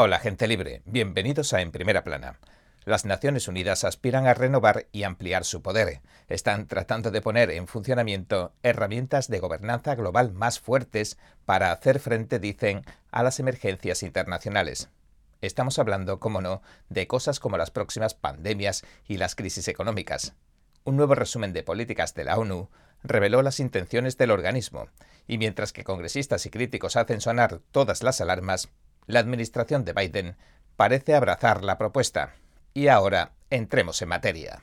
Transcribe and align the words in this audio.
Hola 0.00 0.20
gente 0.20 0.46
libre, 0.46 0.80
bienvenidos 0.84 1.52
a 1.52 1.60
En 1.60 1.72
Primera 1.72 2.04
Plana. 2.04 2.38
Las 2.84 3.04
Naciones 3.04 3.48
Unidas 3.48 3.82
aspiran 3.82 4.28
a 4.28 4.34
renovar 4.34 4.86
y 4.92 5.02
ampliar 5.02 5.44
su 5.44 5.60
poder. 5.60 6.02
Están 6.28 6.68
tratando 6.68 7.10
de 7.10 7.20
poner 7.20 7.50
en 7.50 7.66
funcionamiento 7.66 8.52
herramientas 8.62 9.26
de 9.26 9.40
gobernanza 9.40 9.96
global 9.96 10.30
más 10.30 10.60
fuertes 10.60 11.18
para 11.46 11.72
hacer 11.72 11.98
frente, 11.98 12.38
dicen, 12.38 12.84
a 13.10 13.24
las 13.24 13.40
emergencias 13.40 14.04
internacionales. 14.04 14.88
Estamos 15.40 15.80
hablando, 15.80 16.20
como 16.20 16.40
no, 16.40 16.62
de 16.88 17.08
cosas 17.08 17.40
como 17.40 17.56
las 17.56 17.72
próximas 17.72 18.14
pandemias 18.14 18.84
y 19.08 19.16
las 19.16 19.34
crisis 19.34 19.66
económicas. 19.66 20.34
Un 20.84 20.96
nuevo 20.96 21.16
resumen 21.16 21.52
de 21.52 21.64
políticas 21.64 22.14
de 22.14 22.22
la 22.22 22.38
ONU 22.38 22.70
reveló 23.02 23.42
las 23.42 23.58
intenciones 23.58 24.16
del 24.16 24.30
organismo, 24.30 24.86
y 25.26 25.38
mientras 25.38 25.72
que 25.72 25.82
congresistas 25.82 26.46
y 26.46 26.50
críticos 26.50 26.94
hacen 26.94 27.20
sonar 27.20 27.62
todas 27.72 28.04
las 28.04 28.20
alarmas, 28.20 28.68
la 29.08 29.20
administración 29.20 29.84
de 29.84 29.94
Biden 29.94 30.36
parece 30.76 31.14
abrazar 31.14 31.64
la 31.64 31.78
propuesta. 31.78 32.34
Y 32.74 32.86
ahora 32.88 33.32
entremos 33.50 34.00
en 34.02 34.08
materia. 34.10 34.62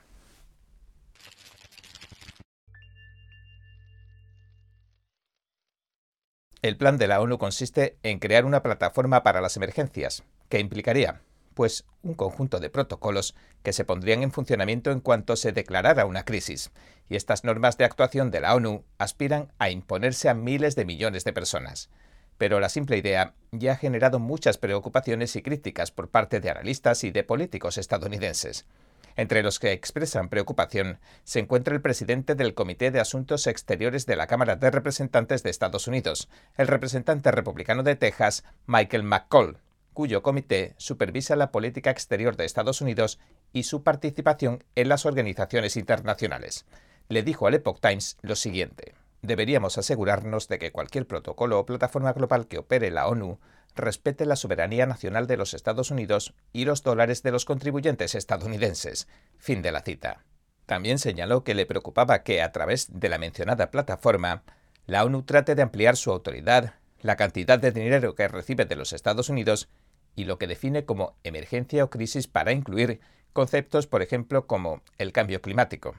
El 6.62 6.76
plan 6.76 6.96
de 6.96 7.06
la 7.06 7.20
ONU 7.20 7.38
consiste 7.38 7.98
en 8.02 8.18
crear 8.18 8.44
una 8.44 8.62
plataforma 8.62 9.22
para 9.22 9.40
las 9.40 9.56
emergencias, 9.56 10.22
que 10.48 10.58
implicaría, 10.58 11.20
pues, 11.54 11.84
un 12.02 12.14
conjunto 12.14 12.60
de 12.60 12.70
protocolos 12.70 13.34
que 13.62 13.72
se 13.72 13.84
pondrían 13.84 14.22
en 14.22 14.32
funcionamiento 14.32 14.90
en 14.90 15.00
cuanto 15.00 15.36
se 15.36 15.52
declarara 15.52 16.06
una 16.06 16.24
crisis, 16.24 16.70
y 17.08 17.16
estas 17.16 17.44
normas 17.44 17.78
de 17.78 17.84
actuación 17.84 18.30
de 18.30 18.40
la 18.40 18.54
ONU 18.54 18.84
aspiran 18.98 19.52
a 19.58 19.70
imponerse 19.70 20.28
a 20.28 20.34
miles 20.34 20.76
de 20.76 20.84
millones 20.84 21.24
de 21.24 21.32
personas 21.32 21.90
pero 22.38 22.60
la 22.60 22.68
simple 22.68 22.98
idea 22.98 23.34
ya 23.52 23.72
ha 23.72 23.76
generado 23.76 24.18
muchas 24.18 24.58
preocupaciones 24.58 25.36
y 25.36 25.42
críticas 25.42 25.90
por 25.90 26.08
parte 26.08 26.40
de 26.40 26.50
analistas 26.50 27.04
y 27.04 27.10
de 27.10 27.24
políticos 27.24 27.78
estadounidenses. 27.78 28.66
Entre 29.16 29.42
los 29.42 29.58
que 29.58 29.72
expresan 29.72 30.28
preocupación 30.28 30.98
se 31.24 31.40
encuentra 31.40 31.74
el 31.74 31.80
presidente 31.80 32.34
del 32.34 32.52
Comité 32.52 32.90
de 32.90 33.00
Asuntos 33.00 33.46
Exteriores 33.46 34.04
de 34.04 34.16
la 34.16 34.26
Cámara 34.26 34.56
de 34.56 34.70
Representantes 34.70 35.42
de 35.42 35.48
Estados 35.48 35.88
Unidos, 35.88 36.28
el 36.58 36.66
representante 36.66 37.30
republicano 37.30 37.82
de 37.82 37.96
Texas, 37.96 38.44
Michael 38.66 39.04
McCall, 39.04 39.58
cuyo 39.94 40.22
comité 40.22 40.74
supervisa 40.76 41.36
la 41.36 41.50
política 41.50 41.90
exterior 41.90 42.36
de 42.36 42.44
Estados 42.44 42.82
Unidos 42.82 43.18
y 43.54 43.62
su 43.62 43.82
participación 43.82 44.62
en 44.74 44.90
las 44.90 45.06
organizaciones 45.06 45.78
internacionales. 45.78 46.66
Le 47.08 47.22
dijo 47.22 47.46
al 47.46 47.54
Epoch 47.54 47.80
Times 47.80 48.18
lo 48.20 48.36
siguiente 48.36 48.92
deberíamos 49.26 49.78
asegurarnos 49.78 50.48
de 50.48 50.58
que 50.58 50.72
cualquier 50.72 51.06
protocolo 51.06 51.60
o 51.60 51.66
plataforma 51.66 52.12
global 52.12 52.46
que 52.46 52.58
opere 52.58 52.90
la 52.90 53.06
ONU 53.06 53.38
respete 53.74 54.24
la 54.24 54.36
soberanía 54.36 54.86
nacional 54.86 55.26
de 55.26 55.36
los 55.36 55.54
Estados 55.54 55.90
Unidos 55.90 56.34
y 56.52 56.64
los 56.64 56.82
dólares 56.82 57.22
de 57.22 57.30
los 57.30 57.44
contribuyentes 57.44 58.14
estadounidenses. 58.14 59.06
Fin 59.38 59.62
de 59.62 59.72
la 59.72 59.82
cita. 59.82 60.24
También 60.64 60.98
señaló 60.98 61.44
que 61.44 61.54
le 61.54 61.66
preocupaba 61.66 62.22
que, 62.22 62.42
a 62.42 62.52
través 62.52 62.98
de 62.98 63.08
la 63.08 63.18
mencionada 63.18 63.70
plataforma, 63.70 64.42
la 64.86 65.04
ONU 65.04 65.22
trate 65.22 65.54
de 65.54 65.62
ampliar 65.62 65.96
su 65.96 66.10
autoridad, 66.10 66.74
la 67.00 67.16
cantidad 67.16 67.58
de 67.58 67.70
dinero 67.70 68.14
que 68.14 68.28
recibe 68.28 68.64
de 68.64 68.76
los 68.76 68.92
Estados 68.92 69.28
Unidos 69.28 69.68
y 70.16 70.24
lo 70.24 70.38
que 70.38 70.46
define 70.46 70.84
como 70.84 71.14
emergencia 71.22 71.84
o 71.84 71.90
crisis 71.90 72.26
para 72.26 72.52
incluir 72.52 73.00
conceptos, 73.32 73.86
por 73.86 74.02
ejemplo, 74.02 74.46
como 74.46 74.82
el 74.98 75.12
cambio 75.12 75.42
climático. 75.42 75.94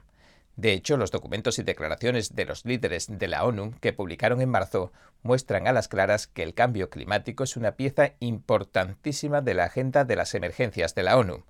De 0.58 0.72
hecho, 0.72 0.96
los 0.96 1.12
documentos 1.12 1.60
y 1.60 1.62
declaraciones 1.62 2.34
de 2.34 2.44
los 2.44 2.64
líderes 2.64 3.06
de 3.08 3.28
la 3.28 3.44
ONU 3.44 3.74
que 3.80 3.92
publicaron 3.92 4.40
en 4.40 4.48
marzo 4.48 4.90
muestran 5.22 5.68
a 5.68 5.72
las 5.72 5.86
claras 5.86 6.26
que 6.26 6.42
el 6.42 6.52
cambio 6.52 6.90
climático 6.90 7.44
es 7.44 7.56
una 7.56 7.76
pieza 7.76 8.14
importantísima 8.18 9.40
de 9.40 9.54
la 9.54 9.66
agenda 9.66 10.04
de 10.04 10.16
las 10.16 10.34
emergencias 10.34 10.96
de 10.96 11.04
la 11.04 11.16
ONU. 11.16 11.44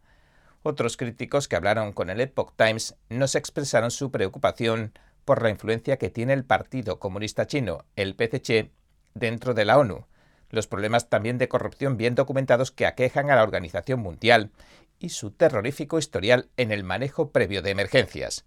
Otros 0.62 0.98
críticos 0.98 1.48
que 1.48 1.56
hablaron 1.56 1.94
con 1.94 2.10
el 2.10 2.20
Epoch 2.20 2.52
Times 2.54 2.96
nos 3.08 3.34
expresaron 3.34 3.90
su 3.90 4.10
preocupación 4.10 4.92
por 5.24 5.42
la 5.42 5.48
influencia 5.48 5.96
que 5.96 6.10
tiene 6.10 6.34
el 6.34 6.44
Partido 6.44 6.98
Comunista 6.98 7.46
Chino, 7.46 7.86
el 7.96 8.14
PCC, 8.14 8.72
dentro 9.14 9.54
de 9.54 9.64
la 9.64 9.78
ONU, 9.78 10.04
los 10.50 10.66
problemas 10.66 11.08
también 11.08 11.38
de 11.38 11.48
corrupción 11.48 11.96
bien 11.96 12.14
documentados 12.14 12.72
que 12.72 12.84
aquejan 12.84 13.30
a 13.30 13.36
la 13.36 13.42
Organización 13.42 14.00
Mundial 14.00 14.50
y 14.98 15.08
su 15.08 15.30
terrorífico 15.30 15.98
historial 15.98 16.50
en 16.58 16.72
el 16.72 16.84
manejo 16.84 17.30
previo 17.30 17.62
de 17.62 17.70
emergencias. 17.70 18.44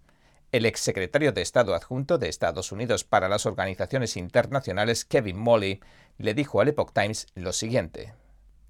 El 0.52 0.66
exsecretario 0.66 1.32
de 1.32 1.40
Estado 1.40 1.74
adjunto 1.74 2.18
de 2.18 2.28
Estados 2.28 2.72
Unidos 2.72 3.04
para 3.04 3.30
las 3.30 3.46
organizaciones 3.46 4.18
internacionales, 4.18 5.06
Kevin 5.06 5.38
Molly, 5.38 5.80
le 6.18 6.34
dijo 6.34 6.60
al 6.60 6.68
Epoch 6.68 6.92
Times 6.92 7.26
lo 7.34 7.54
siguiente. 7.54 8.12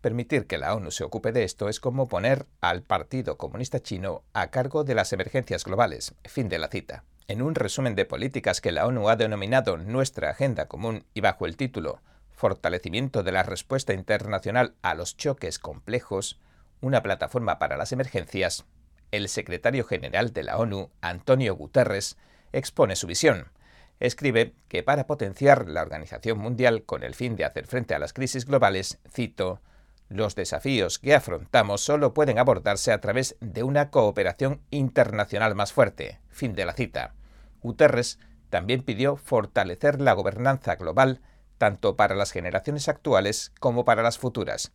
Permitir 0.01 0.47
que 0.47 0.59
la 0.59 0.77
ONU 0.77 0.93
se 0.93 1.03
ocupe 1.03 1.33
de 1.33 1.43
esto 1.43 1.69
es 1.69 1.81
como 1.81 2.07
poner 2.07 2.47
al 2.61 2.85
Partido 2.85 3.37
Comunista 3.37 3.81
Chino 3.81 4.23
a 4.33 4.53
cargo 4.53 4.85
de 4.85 4.95
las 4.95 5.13
emergencias 5.13 5.65
globales. 5.65 6.15
Fin 6.25 6.49
de 6.49 6.61
la 6.61 6.69
cita. 6.69 7.03
En 7.27 7.43
un 7.43 7.57
resumen 7.57 7.97
de 7.97 8.05
políticas 8.05 8.61
que 8.61 8.71
la 8.71 8.87
ONU 8.87 9.09
ha 9.09 9.17
denominado 9.17 9.77
Nuestra 9.77 10.31
Agenda 10.31 10.69
Común 10.69 11.05
y 11.15 11.21
bajo 11.21 11.47
el 11.47 11.57
título 11.57 12.01
Fortalecimiento 12.31 13.25
de 13.25 13.33
la 13.33 13.43
respuesta 13.43 13.93
internacional 13.93 14.77
a 14.83 14.95
los 14.95 15.17
choques 15.17 15.59
complejos, 15.59 16.39
una 16.81 17.03
plataforma 17.03 17.59
para 17.59 17.77
las 17.77 17.91
emergencias, 17.91 18.67
el 19.13 19.29
secretario 19.29 19.85
general 19.85 20.33
de 20.33 20.43
la 20.43 20.59
ONU, 20.59 20.91
Antonio 21.01 21.55
Guterres, 21.55 22.17
expone 22.53 22.97
su 22.97 23.07
visión. 23.07 23.53
Escribe 24.01 24.55
que 24.67 24.83
para 24.83 25.07
potenciar 25.07 25.69
la 25.69 25.83
organización 25.83 26.39
mundial 26.39 26.83
con 26.83 27.05
el 27.05 27.15
fin 27.15 27.37
de 27.37 27.45
hacer 27.45 27.69
frente 27.69 27.95
a 27.95 28.01
las 28.01 28.13
crisis 28.13 28.47
globales, 28.47 28.99
cito, 29.09 29.61
los 30.09 30.35
desafíos 30.35 30.99
que 30.99 31.15
afrontamos 31.15 31.83
solo 31.83 32.13
pueden 32.13 32.39
abordarse 32.39 32.93
a 32.93 33.01
través 33.01 33.37
de 33.41 33.63
una 33.63 33.91
cooperación 33.91 34.61
internacional 34.71 35.55
más 35.55 35.73
fuerte. 35.73 36.21
Fin 36.29 36.55
de 36.55 36.67
la 36.67 36.73
cita. 36.73 37.15
Guterres 37.63 38.19
también 38.51 38.83
pidió 38.83 39.17
fortalecer 39.17 40.01
la 40.01 40.13
gobernanza 40.13 40.75
global 40.75 41.21
tanto 41.59 41.97
para 41.97 42.17
las 42.17 42.33
generaciones 42.33 42.89
actuales 42.89 43.53
como 43.61 43.85
para 43.85 44.03
las 44.03 44.19
futuras. 44.19 44.73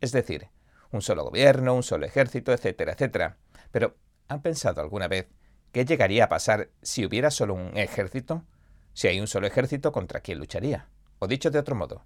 Es 0.00 0.10
decir, 0.10 0.48
un 0.90 1.00
solo 1.00 1.24
gobierno, 1.24 1.74
un 1.74 1.82
solo 1.82 2.06
ejército, 2.06 2.52
etcétera, 2.52 2.92
etcétera. 2.92 3.36
Pero, 3.74 3.96
¿han 4.28 4.40
pensado 4.40 4.80
alguna 4.80 5.08
vez 5.08 5.26
qué 5.72 5.84
llegaría 5.84 6.26
a 6.26 6.28
pasar 6.28 6.68
si 6.82 7.04
hubiera 7.04 7.32
solo 7.32 7.54
un 7.54 7.76
ejército? 7.76 8.44
Si 8.92 9.08
hay 9.08 9.18
un 9.18 9.26
solo 9.26 9.48
ejército, 9.48 9.90
¿contra 9.90 10.20
quién 10.20 10.38
lucharía? 10.38 10.86
O 11.18 11.26
dicho 11.26 11.50
de 11.50 11.58
otro 11.58 11.74
modo, 11.74 12.04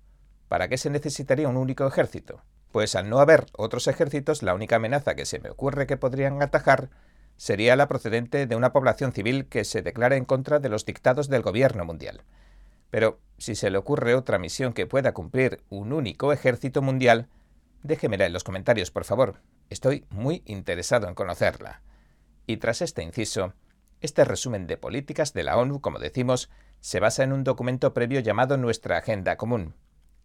¿para 0.49 0.69
qué 0.69 0.79
se 0.79 0.89
necesitaría 0.89 1.47
un 1.47 1.59
único 1.59 1.87
ejército? 1.87 2.41
Pues 2.73 2.97
al 2.97 3.11
no 3.11 3.21
haber 3.21 3.45
otros 3.53 3.87
ejércitos, 3.87 4.43
la 4.43 4.55
única 4.55 4.77
amenaza 4.77 5.15
que 5.15 5.27
se 5.27 5.41
me 5.41 5.51
ocurre 5.51 5.87
que 5.87 5.99
podrían 5.99 6.41
atajar 6.41 6.89
sería 7.37 7.77
la 7.77 7.87
procedente 7.87 8.47
de 8.47 8.57
una 8.57 8.73
población 8.73 9.13
civil 9.13 9.45
que 9.45 9.65
se 9.65 9.83
declara 9.83 10.17
en 10.17 10.25
contra 10.25 10.61
de 10.61 10.71
los 10.71 10.87
dictados 10.87 11.29
del 11.29 11.43
gobierno 11.43 11.85
mundial. 11.85 12.23
Pero 12.89 13.21
si 13.37 13.55
se 13.55 13.69
le 13.69 13.77
ocurre 13.77 14.15
otra 14.15 14.39
misión 14.39 14.73
que 14.73 14.87
pueda 14.87 15.13
cumplir 15.13 15.63
un 15.69 15.93
único 15.93 16.33
ejército 16.33 16.81
mundial, 16.81 17.29
déjemela 17.83 18.25
en 18.25 18.33
los 18.33 18.43
comentarios, 18.43 18.91
por 18.91 19.05
favor. 19.05 19.43
Estoy 19.71 20.07
muy 20.11 20.43
interesado 20.47 21.09
en 21.09 21.15
conocerla. 21.15 21.83
Y 22.47 22.57
tras 22.57 22.81
este 22.81 23.03
inciso, 23.03 23.53
este 24.01 24.25
resumen 24.25 24.67
de 24.67 24.77
políticas 24.77 25.35
de 25.35 25.43
la 25.43 25.57
ONU, 25.59 25.81
como 25.81 25.99
decimos, 25.99 26.51
se 26.81 27.01
basa 27.01 27.23
en 27.23 27.33
un 27.33 27.45
documento 27.45 27.93
previo 27.93 28.21
llamado 28.21 28.57
Nuestra 28.57 28.97
Agenda 28.97 29.37
Común, 29.37 29.75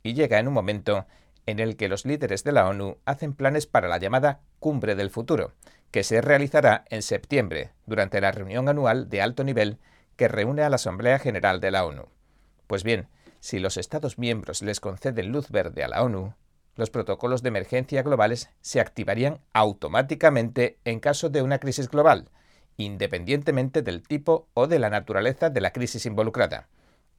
y 0.03 0.13
llega 0.13 0.39
en 0.39 0.47
un 0.47 0.53
momento 0.53 1.05
en 1.45 1.59
el 1.59 1.75
que 1.75 1.89
los 1.89 2.05
líderes 2.05 2.43
de 2.43 2.51
la 2.53 2.67
ONU 2.67 2.97
hacen 3.05 3.33
planes 3.33 3.67
para 3.67 3.87
la 3.87 3.97
llamada 3.97 4.41
Cumbre 4.59 4.95
del 4.95 5.09
Futuro, 5.09 5.53
que 5.91 6.03
se 6.03 6.21
realizará 6.21 6.85
en 6.89 7.01
septiembre, 7.01 7.71
durante 7.85 8.21
la 8.21 8.31
reunión 8.31 8.69
anual 8.69 9.09
de 9.09 9.21
alto 9.21 9.43
nivel 9.43 9.79
que 10.15 10.27
reúne 10.27 10.61
a 10.61 10.69
la 10.69 10.75
Asamblea 10.75 11.19
General 11.19 11.59
de 11.59 11.71
la 11.71 11.85
ONU. 11.85 12.07
Pues 12.67 12.83
bien, 12.83 13.09
si 13.39 13.59
los 13.59 13.75
Estados 13.77 14.17
miembros 14.17 14.61
les 14.61 14.79
conceden 14.79 15.31
luz 15.31 15.49
verde 15.49 15.83
a 15.83 15.89
la 15.89 16.03
ONU, 16.03 16.33
los 16.75 16.89
protocolos 16.89 17.43
de 17.43 17.49
emergencia 17.49 18.01
globales 18.01 18.49
se 18.61 18.79
activarían 18.79 19.39
automáticamente 19.53 20.77
en 20.85 20.99
caso 20.99 21.29
de 21.29 21.41
una 21.41 21.59
crisis 21.59 21.89
global, 21.89 22.29
independientemente 22.77 23.81
del 23.81 24.01
tipo 24.01 24.47
o 24.53 24.67
de 24.67 24.79
la 24.79 24.89
naturaleza 24.89 25.49
de 25.49 25.61
la 25.61 25.71
crisis 25.71 26.05
involucrada. 26.05 26.67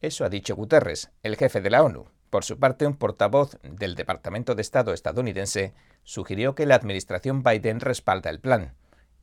Eso 0.01 0.25
ha 0.25 0.29
dicho 0.29 0.57
Guterres, 0.57 1.11
el 1.23 1.37
jefe 1.37 1.61
de 1.61 1.71
la 1.71 1.83
ONU. 1.83 2.07
Por 2.31 2.45
su 2.45 2.59
parte, 2.59 2.87
un 2.87 2.97
portavoz 2.97 3.59
del 3.63 3.95
Departamento 3.95 4.55
de 4.55 4.63
Estado 4.63 4.93
estadounidense 4.93 5.73
sugirió 6.03 6.55
que 6.55 6.67
la 6.67 6.75
administración 6.75 7.43
Biden 7.45 7.81
respalda 7.81 8.31
el 8.31 8.41
plan, 8.41 8.75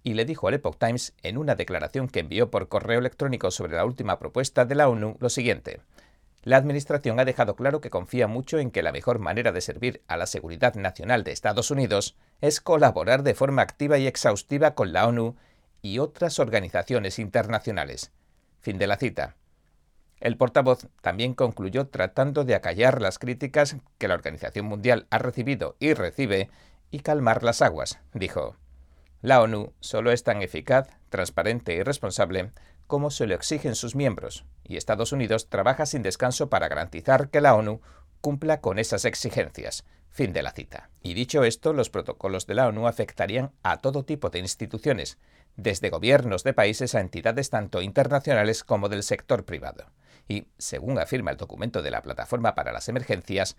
y 0.03 0.13
le 0.13 0.25
dijo 0.25 0.47
al 0.47 0.55
Epoch 0.55 0.77
Times 0.77 1.13
en 1.21 1.37
una 1.37 1.55
declaración 1.55 2.07
que 2.07 2.21
envió 2.21 2.49
por 2.49 2.69
correo 2.69 2.99
electrónico 2.99 3.51
sobre 3.51 3.75
la 3.75 3.85
última 3.85 4.17
propuesta 4.17 4.65
de 4.65 4.75
la 4.75 4.89
ONU 4.89 5.17
lo 5.19 5.29
siguiente. 5.29 5.81
La 6.43 6.57
Administración 6.57 7.19
ha 7.19 7.25
dejado 7.25 7.55
claro 7.55 7.81
que 7.81 7.91
confía 7.91 8.27
mucho 8.27 8.57
en 8.57 8.71
que 8.71 8.81
la 8.81 8.91
mejor 8.91 9.19
manera 9.19 9.51
de 9.51 9.61
servir 9.61 10.01
a 10.07 10.17
la 10.17 10.25
seguridad 10.25 10.73
nacional 10.73 11.23
de 11.23 11.31
Estados 11.31 11.69
Unidos 11.69 12.15
es 12.41 12.61
colaborar 12.61 13.21
de 13.21 13.35
forma 13.35 13.61
activa 13.61 13.99
y 13.99 14.07
exhaustiva 14.07 14.73
con 14.73 14.91
la 14.91 15.07
ONU 15.07 15.35
y 15.83 15.99
otras 15.99 16.39
organizaciones 16.39 17.19
internacionales. 17.19 18.11
Fin 18.59 18.79
de 18.79 18.87
la 18.87 18.97
cita. 18.97 19.35
El 20.19 20.37
portavoz 20.37 20.87
también 21.01 21.33
concluyó 21.33 21.87
tratando 21.87 22.43
de 22.43 22.55
acallar 22.55 23.01
las 23.01 23.19
críticas 23.19 23.77
que 23.99 24.07
la 24.07 24.15
Organización 24.15 24.65
Mundial 24.65 25.07
ha 25.11 25.19
recibido 25.19 25.75
y 25.79 25.93
recibe 25.93 26.49
y 26.89 26.99
calmar 26.99 27.43
las 27.43 27.61
aguas. 27.61 27.99
Dijo, 28.13 28.55
la 29.21 29.41
ONU 29.41 29.73
solo 29.79 30.11
es 30.11 30.23
tan 30.23 30.41
eficaz, 30.41 30.89
transparente 31.09 31.75
y 31.75 31.83
responsable 31.83 32.51
como 32.91 33.09
se 33.09 33.25
lo 33.25 33.35
exigen 33.35 33.75
sus 33.75 33.95
miembros, 33.95 34.43
y 34.65 34.75
Estados 34.75 35.13
Unidos 35.13 35.47
trabaja 35.47 35.85
sin 35.85 36.01
descanso 36.01 36.49
para 36.49 36.67
garantizar 36.67 37.29
que 37.29 37.39
la 37.39 37.55
ONU 37.55 37.79
cumpla 38.19 38.59
con 38.59 38.79
esas 38.79 39.05
exigencias. 39.05 39.85
Fin 40.09 40.33
de 40.33 40.43
la 40.43 40.51
cita. 40.51 40.89
Y 41.01 41.13
dicho 41.13 41.45
esto, 41.45 41.71
los 41.71 41.89
protocolos 41.89 42.47
de 42.47 42.55
la 42.55 42.67
ONU 42.67 42.87
afectarían 42.87 43.53
a 43.63 43.77
todo 43.77 44.03
tipo 44.03 44.29
de 44.29 44.39
instituciones, 44.39 45.19
desde 45.55 45.89
gobiernos 45.89 46.43
de 46.43 46.51
países 46.51 46.93
a 46.93 46.99
entidades 46.99 47.49
tanto 47.49 47.81
internacionales 47.81 48.65
como 48.65 48.89
del 48.89 49.03
sector 49.03 49.45
privado. 49.45 49.85
Y, 50.27 50.47
según 50.57 50.99
afirma 50.99 51.31
el 51.31 51.37
documento 51.37 51.81
de 51.81 51.91
la 51.91 52.01
Plataforma 52.01 52.55
para 52.55 52.73
las 52.73 52.89
Emergencias, 52.89 53.55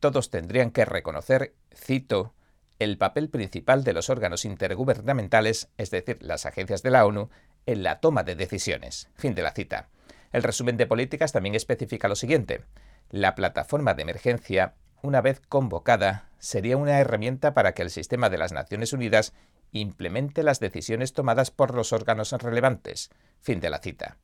todos 0.00 0.28
tendrían 0.28 0.72
que 0.72 0.84
reconocer, 0.84 1.54
cito, 1.72 2.34
el 2.80 2.98
papel 2.98 3.30
principal 3.30 3.84
de 3.84 3.92
los 3.92 4.10
órganos 4.10 4.44
intergubernamentales, 4.44 5.68
es 5.78 5.92
decir, 5.92 6.18
las 6.20 6.46
agencias 6.46 6.82
de 6.82 6.90
la 6.90 7.06
ONU, 7.06 7.30
en 7.66 7.82
la 7.82 8.00
toma 8.00 8.22
de 8.22 8.34
decisiones. 8.34 9.08
Fin 9.14 9.34
de 9.34 9.42
la 9.42 9.52
cita. 9.52 9.88
El 10.32 10.42
resumen 10.42 10.76
de 10.76 10.86
políticas 10.86 11.32
también 11.32 11.54
especifica 11.54 12.08
lo 12.08 12.16
siguiente. 12.16 12.64
La 13.10 13.34
plataforma 13.34 13.94
de 13.94 14.02
emergencia, 14.02 14.74
una 15.02 15.20
vez 15.20 15.40
convocada, 15.48 16.28
sería 16.38 16.76
una 16.76 16.98
herramienta 16.98 17.54
para 17.54 17.72
que 17.72 17.82
el 17.82 17.90
sistema 17.90 18.30
de 18.30 18.38
las 18.38 18.52
Naciones 18.52 18.92
Unidas 18.92 19.34
implemente 19.72 20.42
las 20.42 20.60
decisiones 20.60 21.12
tomadas 21.12 21.50
por 21.50 21.74
los 21.74 21.92
órganos 21.92 22.32
relevantes. 22.32 23.10
Fin 23.40 23.60
de 23.60 23.70
la 23.70 23.78
cita. 23.78 24.16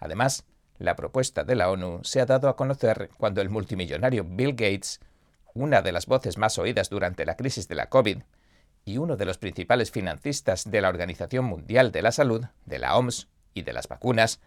Además, 0.00 0.44
la 0.78 0.96
propuesta 0.96 1.44
de 1.44 1.54
la 1.54 1.70
ONU 1.70 2.00
se 2.02 2.20
ha 2.20 2.26
dado 2.26 2.48
a 2.48 2.56
conocer 2.56 3.10
cuando 3.16 3.40
el 3.40 3.48
multimillonario 3.48 4.24
Bill 4.24 4.52
Gates, 4.52 5.00
una 5.54 5.80
de 5.80 5.92
las 5.92 6.06
voces 6.06 6.36
más 6.36 6.58
oídas 6.58 6.90
durante 6.90 7.24
la 7.24 7.36
crisis 7.36 7.68
de 7.68 7.74
la 7.74 7.88
COVID, 7.88 8.18
y 8.86 8.98
uno 8.98 9.16
de 9.16 9.26
los 9.26 9.36
principales 9.36 9.90
financistas 9.90 10.70
de 10.70 10.80
la 10.80 10.88
Organización 10.88 11.44
Mundial 11.44 11.92
de 11.92 12.02
la 12.02 12.12
Salud, 12.12 12.46
de 12.64 12.78
la 12.78 12.96
OMS 12.96 13.28
y 13.52 13.62
de 13.62 13.72
las 13.72 13.88
vacunas, 13.88 14.40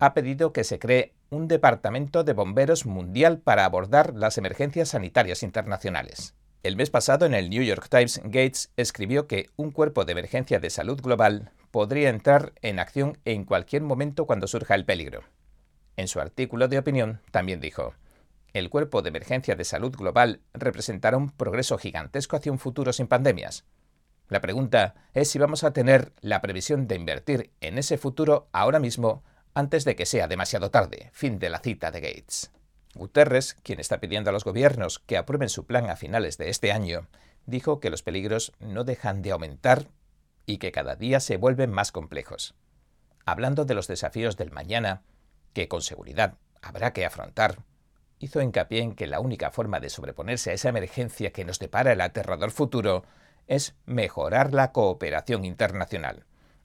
ha 0.00 0.14
pedido 0.14 0.52
que 0.52 0.64
se 0.64 0.78
cree 0.78 1.14
un 1.30 1.46
departamento 1.46 2.24
de 2.24 2.32
bomberos 2.32 2.86
mundial 2.86 3.38
para 3.38 3.64
abordar 3.64 4.14
las 4.14 4.36
emergencias 4.36 4.90
sanitarias 4.90 5.42
internacionales. 5.44 6.34
El 6.64 6.74
mes 6.76 6.90
pasado 6.90 7.24
en 7.24 7.34
el 7.34 7.50
New 7.50 7.62
York 7.62 7.86
Times, 7.88 8.20
Gates 8.24 8.72
escribió 8.76 9.28
que 9.28 9.48
un 9.56 9.70
cuerpo 9.70 10.04
de 10.04 10.12
emergencia 10.12 10.58
de 10.58 10.70
salud 10.70 11.00
global 11.00 11.52
podría 11.70 12.10
entrar 12.10 12.52
en 12.62 12.80
acción 12.80 13.18
en 13.24 13.44
cualquier 13.44 13.82
momento 13.82 14.26
cuando 14.26 14.48
surja 14.48 14.74
el 14.74 14.84
peligro. 14.84 15.22
En 15.96 16.08
su 16.08 16.20
artículo 16.20 16.66
de 16.66 16.78
opinión 16.78 17.20
también 17.30 17.60
dijo, 17.60 17.94
el 18.52 18.70
cuerpo 18.70 19.02
de 19.02 19.08
emergencia 19.08 19.56
de 19.56 19.64
salud 19.64 19.94
global 19.94 20.40
representará 20.54 21.16
un 21.16 21.30
progreso 21.30 21.78
gigantesco 21.78 22.36
hacia 22.36 22.52
un 22.52 22.58
futuro 22.58 22.92
sin 22.92 23.06
pandemias. 23.06 23.64
La 24.28 24.40
pregunta 24.40 24.94
es 25.14 25.30
si 25.30 25.38
vamos 25.38 25.64
a 25.64 25.72
tener 25.72 26.12
la 26.20 26.40
previsión 26.40 26.86
de 26.86 26.96
invertir 26.96 27.50
en 27.60 27.78
ese 27.78 27.98
futuro 27.98 28.48
ahora 28.52 28.78
mismo 28.78 29.22
antes 29.54 29.84
de 29.84 29.96
que 29.96 30.06
sea 30.06 30.28
demasiado 30.28 30.70
tarde. 30.70 31.10
Fin 31.12 31.38
de 31.38 31.50
la 31.50 31.60
cita 31.60 31.90
de 31.90 32.00
Gates. 32.00 32.50
Guterres, 32.94 33.54
quien 33.62 33.80
está 33.80 34.00
pidiendo 34.00 34.30
a 34.30 34.32
los 34.32 34.44
gobiernos 34.44 34.98
que 34.98 35.16
aprueben 35.16 35.48
su 35.48 35.66
plan 35.66 35.88
a 35.88 35.96
finales 35.96 36.36
de 36.36 36.50
este 36.50 36.72
año, 36.72 37.08
dijo 37.46 37.80
que 37.80 37.90
los 37.90 38.02
peligros 38.02 38.52
no 38.60 38.84
dejan 38.84 39.22
de 39.22 39.32
aumentar 39.32 39.88
y 40.46 40.58
que 40.58 40.72
cada 40.72 40.96
día 40.96 41.20
se 41.20 41.36
vuelven 41.36 41.70
más 41.70 41.92
complejos. 41.92 42.54
Hablando 43.24 43.64
de 43.64 43.74
los 43.74 43.86
desafíos 43.86 44.36
del 44.36 44.50
mañana, 44.50 45.02
que 45.52 45.68
con 45.68 45.82
seguridad 45.82 46.34
habrá 46.62 46.92
que 46.92 47.04
afrontar, 47.04 47.58
hizo 48.18 48.40
hincapié 48.40 48.82
en 48.82 48.94
que 48.94 49.06
la 49.06 49.20
única 49.20 49.50
forma 49.50 49.80
de 49.80 49.90
sobreponerse 49.90 50.50
a 50.50 50.54
esa 50.54 50.68
emergencia 50.68 51.32
que 51.32 51.44
nos 51.44 51.58
depara 51.58 51.92
el 51.92 52.00
aterrador 52.00 52.50
futuro 52.50 53.04
es 53.46 53.76
mejorar 53.86 54.52
la 54.52 54.72
cooperación 54.72 55.44
internacional. 55.44 56.24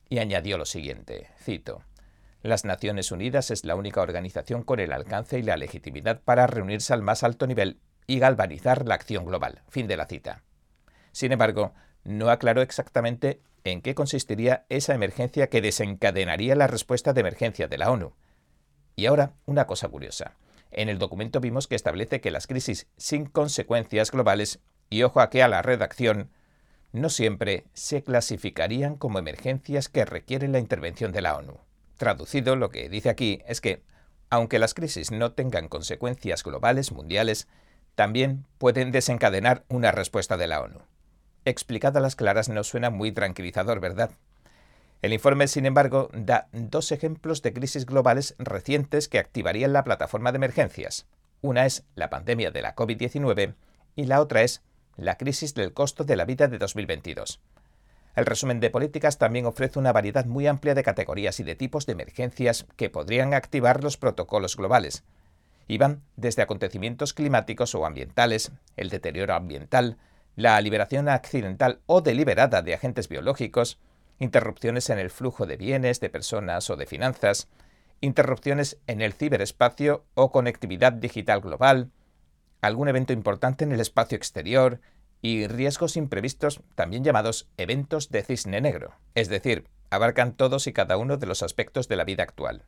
Y 0.09 0.19
añadió 0.19 0.57
lo 0.57 0.65
siguiente, 0.65 1.29
cito, 1.41 1.83
Las 2.41 2.65
Naciones 2.65 3.11
Unidas 3.11 3.51
es 3.51 3.65
la 3.65 3.75
única 3.75 4.01
organización 4.01 4.63
con 4.63 4.79
el 4.79 4.91
alcance 4.91 5.39
y 5.39 5.43
la 5.43 5.57
legitimidad 5.57 6.21
para 6.21 6.45
reunirse 6.45 6.93
al 6.93 7.01
más 7.01 7.23
alto 7.23 7.47
nivel 7.47 7.79
y 8.05 8.19
galvanizar 8.19 8.85
la 8.85 8.95
acción 8.95 9.25
global. 9.25 9.61
Fin 9.69 9.87
de 9.87 9.97
la 9.97 10.05
cita. 10.05 10.43
Sin 11.13 11.31
embargo, 11.31 11.73
no 12.03 12.29
aclaró 12.29 12.61
exactamente 12.61 13.41
en 13.63 13.81
qué 13.81 13.95
consistiría 13.95 14.65
esa 14.69 14.93
emergencia 14.93 15.47
que 15.47 15.61
desencadenaría 15.61 16.55
la 16.55 16.67
respuesta 16.67 17.13
de 17.13 17.21
emergencia 17.21 17.67
de 17.67 17.77
la 17.77 17.91
ONU. 17.91 18.13
Y 18.95 19.05
ahora, 19.05 19.33
una 19.45 19.65
cosa 19.65 19.87
curiosa. 19.87 20.35
En 20.75 20.89
el 20.89 20.99
documento 20.99 21.39
vimos 21.39 21.67
que 21.67 21.75
establece 21.75 22.21
que 22.21 22.31
las 22.31 22.47
crisis 22.47 22.87
sin 22.97 23.25
consecuencias 23.25 24.11
globales, 24.11 24.59
y 24.89 25.03
ojo 25.03 25.21
aquí 25.21 25.39
a 25.39 25.47
la 25.47 25.61
redacción, 25.61 26.31
no 26.91 27.09
siempre 27.09 27.65
se 27.73 28.03
clasificarían 28.03 28.95
como 28.97 29.19
emergencias 29.19 29.89
que 29.89 30.05
requieren 30.05 30.51
la 30.51 30.59
intervención 30.59 31.11
de 31.11 31.21
la 31.21 31.35
ONU. 31.35 31.59
Traducido, 31.97 32.55
lo 32.55 32.69
que 32.69 32.89
dice 32.89 33.09
aquí 33.09 33.41
es 33.47 33.61
que, 33.61 33.83
aunque 34.29 34.59
las 34.59 34.73
crisis 34.73 35.11
no 35.11 35.33
tengan 35.33 35.69
consecuencias 35.69 36.43
globales 36.43 36.91
mundiales, 36.91 37.47
también 37.95 38.45
pueden 38.57 38.91
desencadenar 38.91 39.63
una 39.69 39.91
respuesta 39.91 40.37
de 40.37 40.47
la 40.47 40.61
ONU. 40.61 40.81
Explicada 41.45 41.99
a 41.99 42.01
las 42.01 42.15
claras 42.15 42.49
no 42.49 42.63
suena 42.63 42.89
muy 42.89 43.11
tranquilizador, 43.11 43.79
¿verdad? 43.79 44.11
El 45.03 45.11
informe, 45.11 45.49
sin 45.49 45.65
embargo, 45.65 46.09
da 46.13 46.47
dos 46.53 46.93
ejemplos 46.93 47.41
de 47.41 47.51
crisis 47.51 47.85
globales 47.85 48.35
recientes 48.39 49.09
que 49.09 49.19
activarían 49.19 49.73
la 49.73 49.83
plataforma 49.83 50.31
de 50.31 50.37
emergencias. 50.37 51.07
Una 51.41 51.65
es 51.65 51.83
la 51.95 52.09
pandemia 52.09 52.51
de 52.51 52.61
la 52.61 52.73
COVID-19 52.73 53.53
y 53.97 54.05
la 54.05 54.21
otra 54.21 54.43
es 54.43 54.61
la 54.95 55.17
crisis 55.17 55.55
del 55.55 55.73
costo 55.73 56.05
de 56.05 56.15
la 56.15 56.23
vida 56.23 56.47
de 56.47 56.57
2022. 56.57 57.41
El 58.15 58.25
resumen 58.25 58.61
de 58.61 58.69
políticas 58.69 59.17
también 59.17 59.45
ofrece 59.45 59.77
una 59.77 59.91
variedad 59.91 60.25
muy 60.25 60.47
amplia 60.47 60.73
de 60.73 60.83
categorías 60.83 61.37
y 61.41 61.43
de 61.43 61.55
tipos 61.55 61.85
de 61.85 61.91
emergencias 61.91 62.65
que 62.77 62.89
podrían 62.89 63.33
activar 63.33 63.83
los 63.83 63.97
protocolos 63.97 64.55
globales. 64.55 65.03
Y 65.67 65.79
van 65.79 66.01
desde 66.15 66.43
acontecimientos 66.43 67.13
climáticos 67.13 67.75
o 67.75 67.85
ambientales, 67.85 68.53
el 68.77 68.89
deterioro 68.89 69.33
ambiental, 69.33 69.97
la 70.37 70.61
liberación 70.61 71.09
accidental 71.09 71.81
o 71.87 71.99
deliberada 71.99 72.61
de 72.61 72.73
agentes 72.73 73.09
biológicos, 73.09 73.79
interrupciones 74.19 74.89
en 74.89 74.99
el 74.99 75.09
flujo 75.09 75.45
de 75.45 75.57
bienes, 75.57 75.99
de 75.99 76.09
personas 76.09 76.69
o 76.69 76.75
de 76.75 76.85
finanzas, 76.85 77.47
interrupciones 78.01 78.77
en 78.87 79.01
el 79.01 79.13
ciberespacio 79.13 80.05
o 80.13 80.31
conectividad 80.31 80.93
digital 80.93 81.41
global, 81.41 81.91
algún 82.61 82.87
evento 82.87 83.13
importante 83.13 83.63
en 83.63 83.71
el 83.71 83.79
espacio 83.79 84.15
exterior 84.15 84.79
y 85.21 85.47
riesgos 85.47 85.95
imprevistos, 85.95 86.61
también 86.75 87.03
llamados 87.03 87.49
eventos 87.57 88.09
de 88.09 88.23
cisne 88.23 88.59
negro, 88.59 88.95
es 89.15 89.29
decir, 89.29 89.67
abarcan 89.89 90.33
todos 90.33 90.67
y 90.67 90.73
cada 90.73 90.97
uno 90.97 91.17
de 91.17 91.27
los 91.27 91.43
aspectos 91.43 91.87
de 91.87 91.95
la 91.95 92.03
vida 92.03 92.23
actual. 92.23 92.65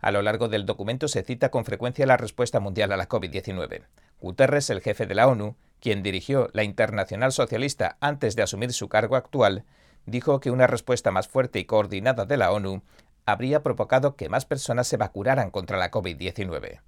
A 0.00 0.12
lo 0.12 0.22
largo 0.22 0.48
del 0.48 0.64
documento 0.64 1.08
se 1.08 1.22
cita 1.22 1.50
con 1.50 1.64
frecuencia 1.64 2.06
la 2.06 2.16
respuesta 2.16 2.60
mundial 2.60 2.92
a 2.92 2.96
la 2.96 3.08
COVID-19. 3.08 3.82
Guterres, 4.20 4.70
el 4.70 4.80
jefe 4.80 5.06
de 5.06 5.14
la 5.14 5.26
ONU, 5.26 5.56
quien 5.80 6.02
dirigió 6.02 6.48
la 6.52 6.62
Internacional 6.62 7.32
Socialista 7.32 7.96
antes 8.00 8.36
de 8.36 8.42
asumir 8.42 8.72
su 8.72 8.88
cargo 8.88 9.16
actual, 9.16 9.64
dijo 10.08 10.40
que 10.40 10.50
una 10.50 10.66
respuesta 10.66 11.10
más 11.10 11.28
fuerte 11.28 11.58
y 11.58 11.64
coordinada 11.64 12.24
de 12.24 12.36
la 12.36 12.50
ONU 12.50 12.82
habría 13.26 13.62
provocado 13.62 14.16
que 14.16 14.28
más 14.28 14.46
personas 14.46 14.86
se 14.86 14.96
vacunaran 14.96 15.50
contra 15.50 15.76
la 15.76 15.90
COVID-19. 15.90 16.80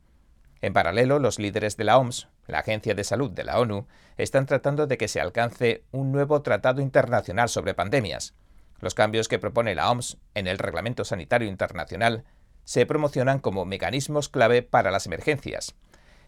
En 0.63 0.73
paralelo, 0.73 1.19
los 1.19 1.39
líderes 1.39 1.77
de 1.77 1.85
la 1.85 1.99
OMS, 1.99 2.29
la 2.47 2.61
Agencia 2.61 2.95
de 2.95 3.05
Salud 3.05 3.31
de 3.31 3.45
la 3.45 3.59
ONU, 3.59 3.87
están 4.17 4.47
tratando 4.47 4.87
de 4.87 4.99
que 4.99 5.09
se 5.09 5.21
alcance 5.21 5.85
un 5.91 6.13
nuevo 6.13 6.43
tratado 6.43 6.83
internacional 6.83 7.49
sobre 7.49 7.75
pandemias. 7.75 8.35
Los 8.81 8.95
cambios 8.95 9.29
que 9.29 9.39
propone 9.39 9.75
la 9.75 9.91
OMS 9.91 10.19
en 10.35 10.47
el 10.47 10.59
Reglamento 10.59 11.05
Sanitario 11.05 11.49
Internacional 11.49 12.25
se 12.65 12.87
promocionan 12.87 13.39
como 13.39 13.65
mecanismos 13.65 14.29
clave 14.29 14.63
para 14.63 14.91
las 14.91 15.07
emergencias. 15.07 15.75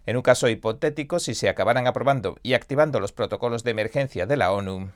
En 0.05 0.17
un 0.17 0.23
caso 0.23 0.49
hipotético, 0.49 1.21
si 1.21 1.35
se 1.35 1.49
acabaran 1.49 1.87
aprobando 1.87 2.37
y 2.43 2.55
activando 2.55 3.01
los 3.01 3.13
protocolos 3.13 3.65
de 3.65 3.71
emergencia 3.71 4.27
de 4.27 4.37
la 4.37 4.51
ONU, 4.51 4.91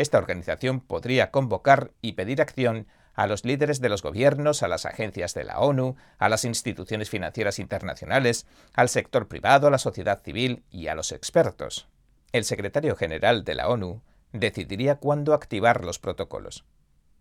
esta 0.00 0.18
organización 0.18 0.80
podría 0.80 1.30
convocar 1.30 1.92
y 2.00 2.12
pedir 2.12 2.40
acción 2.40 2.86
a 3.14 3.26
los 3.26 3.44
líderes 3.44 3.80
de 3.80 3.88
los 3.88 4.02
gobiernos, 4.02 4.62
a 4.62 4.68
las 4.68 4.86
agencias 4.86 5.34
de 5.34 5.44
la 5.44 5.58
ONU, 5.58 5.96
a 6.18 6.28
las 6.28 6.44
instituciones 6.44 7.10
financieras 7.10 7.58
internacionales, 7.58 8.46
al 8.72 8.88
sector 8.88 9.28
privado, 9.28 9.66
a 9.66 9.70
la 9.70 9.78
sociedad 9.78 10.22
civil 10.22 10.64
y 10.70 10.86
a 10.86 10.94
los 10.94 11.12
expertos. 11.12 11.88
El 12.32 12.44
secretario 12.44 12.96
general 12.96 13.44
de 13.44 13.54
la 13.54 13.68
ONU 13.68 14.02
decidiría 14.32 14.96
cuándo 14.96 15.34
activar 15.34 15.84
los 15.84 15.98
protocolos. 15.98 16.64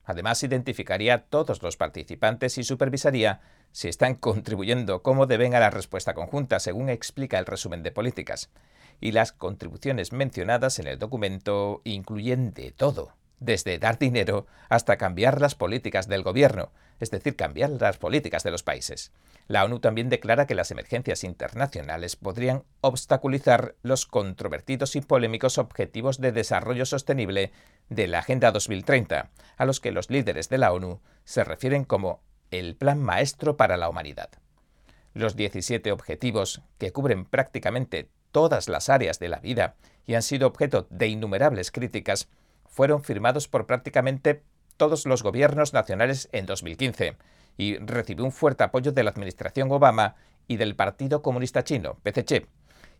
Además, 0.09 0.41
identificaría 0.41 1.13
a 1.13 1.17
todos 1.19 1.61
los 1.61 1.77
participantes 1.77 2.57
y 2.57 2.63
supervisaría 2.63 3.41
si 3.71 3.89
están 3.89 4.15
contribuyendo 4.15 5.03
como 5.03 5.27
deben 5.27 5.53
a 5.53 5.59
la 5.59 5.69
respuesta 5.69 6.15
conjunta, 6.15 6.59
según 6.59 6.89
explica 6.89 7.37
el 7.37 7.45
resumen 7.45 7.83
de 7.83 7.91
políticas. 7.91 8.49
Y 8.99 9.11
las 9.11 9.31
contribuciones 9.31 10.11
mencionadas 10.11 10.79
en 10.79 10.87
el 10.87 10.97
documento 10.97 11.81
incluyen 11.83 12.55
de 12.55 12.71
todo, 12.71 13.13
desde 13.39 13.79
dar 13.79 13.99
dinero 13.99 14.47
hasta 14.69 14.97
cambiar 14.97 15.41
las 15.41 15.55
políticas 15.55 16.07
del 16.07 16.23
gobierno, 16.23 16.71
es 16.99 17.11
decir, 17.11 17.35
cambiar 17.35 17.69
las 17.69 17.97
políticas 17.97 18.43
de 18.43 18.51
los 18.51 18.63
países. 18.63 19.11
La 19.47 19.65
ONU 19.65 19.79
también 19.79 20.09
declara 20.09 20.45
que 20.45 20.55
las 20.55 20.69
emergencias 20.71 21.23
internacionales 21.23 22.15
podrían 22.15 22.63
obstaculizar 22.81 23.75
los 23.81 24.05
controvertidos 24.05 24.95
y 24.95 25.01
polémicos 25.01 25.57
objetivos 25.57 26.19
de 26.19 26.31
desarrollo 26.31 26.85
sostenible 26.85 27.51
de 27.89 28.07
la 28.07 28.19
Agenda 28.19 28.51
2030, 28.51 29.31
a 29.57 29.65
los 29.65 29.79
que 29.79 29.91
los 29.91 30.09
líderes 30.09 30.49
de 30.49 30.59
la 30.59 30.71
ONU 30.71 31.01
se 31.23 31.43
refieren 31.43 31.83
como 31.83 32.21
el 32.51 32.75
Plan 32.75 33.01
Maestro 33.01 33.57
para 33.57 33.77
la 33.77 33.89
Humanidad. 33.89 34.29
Los 35.13 35.35
17 35.35 35.91
objetivos, 35.91 36.61
que 36.77 36.91
cubren 36.91 37.25
prácticamente 37.25 38.09
todas 38.31 38.69
las 38.69 38.89
áreas 38.89 39.19
de 39.19 39.29
la 39.29 39.39
vida 39.39 39.75
y 40.05 40.15
han 40.15 40.21
sido 40.21 40.47
objeto 40.47 40.87
de 40.89 41.07
innumerables 41.07 41.71
críticas, 41.71 42.29
fueron 42.69 43.03
firmados 43.03 43.47
por 43.47 43.65
prácticamente 43.65 44.43
todos 44.77 45.05
los 45.05 45.23
gobiernos 45.23 45.73
nacionales 45.73 46.29
en 46.31 46.45
2015 46.45 47.17
y 47.57 47.77
recibió 47.77 48.23
un 48.23 48.31
fuerte 48.31 48.63
apoyo 48.63 48.93
de 48.93 49.03
la 49.03 49.09
administración 49.09 49.69
Obama 49.71 50.15
y 50.47 50.55
del 50.55 50.75
Partido 50.75 51.21
Comunista 51.21 51.63
Chino, 51.63 51.97
PCC. 52.03 52.47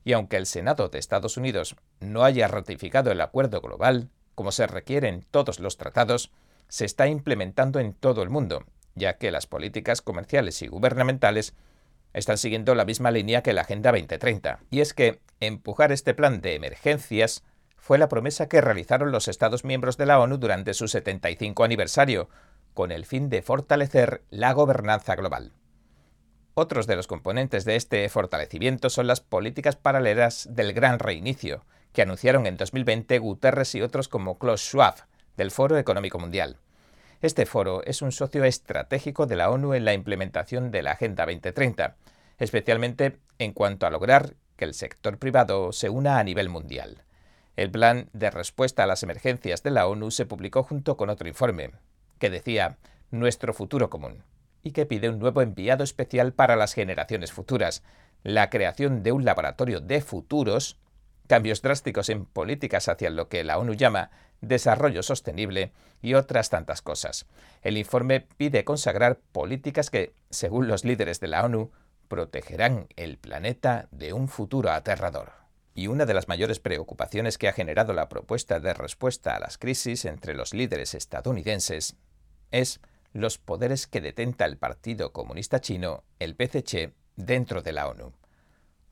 Y 0.03 0.13
aunque 0.13 0.37
el 0.37 0.45
Senado 0.45 0.89
de 0.89 0.99
Estados 0.99 1.37
Unidos 1.37 1.75
no 2.01 2.23
haya 2.23 2.47
ratificado 2.47 3.11
el 3.11 3.21
acuerdo 3.21 3.61
global, 3.61 4.09
como 4.35 4.51
se 4.51 4.67
requiere 4.67 5.07
en 5.07 5.25
todos 5.31 5.59
los 5.59 5.77
tratados, 5.77 6.31
se 6.67 6.85
está 6.85 7.07
implementando 7.07 7.79
en 7.79 7.93
todo 7.93 8.21
el 8.21 8.29
mundo, 8.29 8.65
ya 8.95 9.17
que 9.17 9.31
las 9.31 9.47
políticas 9.47 10.01
comerciales 10.01 10.61
y 10.61 10.67
gubernamentales 10.67 11.55
están 12.13 12.37
siguiendo 12.37 12.75
la 12.75 12.85
misma 12.85 13.11
línea 13.11 13.43
que 13.43 13.53
la 13.53 13.61
Agenda 13.61 13.91
2030. 13.91 14.59
Y 14.69 14.81
es 14.81 14.93
que 14.93 15.19
empujar 15.39 15.91
este 15.91 16.13
plan 16.13 16.41
de 16.41 16.55
emergencias 16.55 17.43
fue 17.79 17.97
la 17.97 18.09
promesa 18.09 18.47
que 18.47 18.61
realizaron 18.61 19.11
los 19.11 19.27
Estados 19.27 19.63
miembros 19.63 19.97
de 19.97 20.05
la 20.05 20.19
ONU 20.19 20.37
durante 20.37 20.73
su 20.73 20.87
75 20.87 21.63
aniversario, 21.63 22.29
con 22.73 22.91
el 22.91 23.05
fin 23.05 23.29
de 23.29 23.41
fortalecer 23.41 24.23
la 24.29 24.53
gobernanza 24.53 25.15
global. 25.15 25.53
Otros 26.53 26.87
de 26.87 26.95
los 26.95 27.07
componentes 27.07 27.65
de 27.65 27.75
este 27.75 28.07
fortalecimiento 28.09 28.89
son 28.89 29.07
las 29.07 29.21
políticas 29.21 29.75
paralelas 29.75 30.47
del 30.51 30.73
Gran 30.73 30.99
Reinicio, 30.99 31.65
que 31.93 32.01
anunciaron 32.01 32.45
en 32.45 32.57
2020 32.57 33.17
Guterres 33.19 33.73
y 33.75 33.81
otros 33.81 34.07
como 34.07 34.37
Klaus 34.37 34.61
Schwab, 34.61 34.95
del 35.37 35.51
Foro 35.51 35.77
Económico 35.77 36.19
Mundial. 36.19 36.57
Este 37.21 37.45
foro 37.45 37.83
es 37.83 38.01
un 38.01 38.11
socio 38.11 38.43
estratégico 38.43 39.25
de 39.25 39.35
la 39.35 39.49
ONU 39.49 39.73
en 39.73 39.85
la 39.85 39.93
implementación 39.93 40.71
de 40.71 40.83
la 40.83 40.91
Agenda 40.91 41.25
2030, 41.25 41.95
especialmente 42.37 43.19
en 43.39 43.53
cuanto 43.53 43.85
a 43.85 43.89
lograr 43.89 44.35
que 44.55 44.65
el 44.65 44.73
sector 44.73 45.17
privado 45.17 45.71
se 45.71 45.89
una 45.89 46.19
a 46.19 46.23
nivel 46.23 46.49
mundial. 46.49 47.03
El 47.59 47.71
plan 47.71 48.07
de 48.13 48.31
respuesta 48.31 48.83
a 48.83 48.87
las 48.87 49.03
emergencias 49.03 49.63
de 49.63 49.71
la 49.71 49.85
ONU 49.85 50.11
se 50.11 50.25
publicó 50.25 50.63
junto 50.63 50.95
con 50.95 51.09
otro 51.09 51.27
informe, 51.27 51.71
que 52.17 52.29
decía 52.29 52.77
Nuestro 53.11 53.53
futuro 53.53 53.89
común, 53.89 54.23
y 54.63 54.71
que 54.71 54.85
pide 54.85 55.09
un 55.09 55.19
nuevo 55.19 55.41
enviado 55.41 55.83
especial 55.83 56.31
para 56.31 56.55
las 56.55 56.73
generaciones 56.73 57.33
futuras, 57.33 57.83
la 58.23 58.49
creación 58.49 59.03
de 59.03 59.11
un 59.11 59.25
laboratorio 59.25 59.81
de 59.81 59.99
futuros, 59.99 60.77
cambios 61.27 61.61
drásticos 61.61 62.07
en 62.07 62.23
políticas 62.23 62.87
hacia 62.87 63.09
lo 63.09 63.27
que 63.27 63.43
la 63.43 63.57
ONU 63.57 63.73
llama 63.73 64.09
desarrollo 64.39 65.03
sostenible 65.03 65.73
y 66.01 66.13
otras 66.13 66.49
tantas 66.49 66.81
cosas. 66.81 67.25
El 67.61 67.75
informe 67.75 68.21
pide 68.21 68.63
consagrar 68.63 69.19
políticas 69.33 69.89
que, 69.89 70.13
según 70.29 70.69
los 70.69 70.85
líderes 70.85 71.19
de 71.19 71.27
la 71.27 71.43
ONU, 71.43 71.71
protegerán 72.07 72.87
el 72.95 73.17
planeta 73.17 73.89
de 73.91 74.13
un 74.13 74.29
futuro 74.29 74.71
aterrador 74.71 75.39
y 75.73 75.87
una 75.87 76.05
de 76.05 76.13
las 76.13 76.27
mayores 76.27 76.59
preocupaciones 76.59 77.37
que 77.37 77.47
ha 77.47 77.53
generado 77.53 77.93
la 77.93 78.09
propuesta 78.09 78.59
de 78.59 78.73
respuesta 78.73 79.35
a 79.35 79.39
las 79.39 79.57
crisis 79.57 80.05
entre 80.05 80.33
los 80.33 80.53
líderes 80.53 80.93
estadounidenses 80.93 81.95
es 82.51 82.81
los 83.13 83.37
poderes 83.37 83.87
que 83.87 84.01
detenta 84.01 84.45
el 84.45 84.57
Partido 84.57 85.11
Comunista 85.13 85.61
Chino, 85.61 86.03
el 86.19 86.35
PCC, 86.35 86.93
dentro 87.15 87.61
de 87.61 87.73
la 87.73 87.87
ONU. 87.87 88.13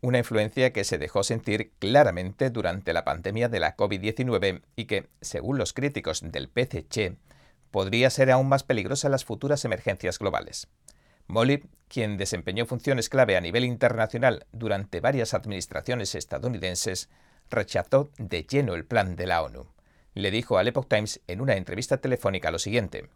Una 0.02 0.20
influencia 0.20 0.74
que 0.74 0.84
se 0.84 0.98
dejó 0.98 1.24
sentir 1.24 1.74
claramente 1.80 2.50
durante 2.50 2.94
la 2.94 3.04
pandemia 3.04 3.50
de 3.50 3.60
la 3.60 3.76
COVID-19 3.76 4.62
y 4.76 4.86
que, 4.86 5.10
según 5.22 5.58
los 5.58 5.74
críticos 5.74 6.22
del 6.24 6.50
PCC, 6.50 7.18
podría 7.72 8.10
ser 8.10 8.32
aún 8.32 8.48
más 8.48 8.64
peligrosa 8.64 9.08
en 9.08 9.12
las 9.12 9.26
futuras 9.26 9.66
emergencias 9.66 10.20
globales. 10.20 10.68
Molly, 11.28 11.64
quien 11.88 12.18
desempeñó 12.18 12.66
funciones 12.66 13.10
clave 13.10 13.38
a 13.38 13.42
nivel 13.42 13.66
internacional 13.66 14.46
durante 14.52 15.00
varias 15.00 15.34
administraciones 15.34 16.16
estadounidenses, 16.16 17.10
rechazó 17.50 18.10
de 18.18 18.44
lleno 18.44 18.74
el 18.74 18.86
plan 18.86 19.16
de 19.16 19.28
la 19.28 19.42
ONU. 19.42 19.68
Le 20.14 20.32
dijo 20.32 20.58
al 20.58 20.68
Epoch 20.68 20.88
Times 20.88 21.22
en 21.28 21.42
una 21.42 21.56
entrevista 21.56 21.98
telefónica 21.98 22.52
lo 22.52 22.60
siguiente. 22.60 23.10